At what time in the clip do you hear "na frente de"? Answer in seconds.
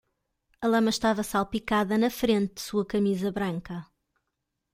1.95-2.61